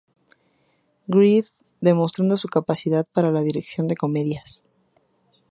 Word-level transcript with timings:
Griffith, 1.07 1.53
demostrando 1.79 2.35
su 2.35 2.47
capacidad 2.47 3.05
para 3.13 3.29
la 3.29 3.41
dirección 3.43 3.87
de 3.87 3.95
comedias. 3.95 4.67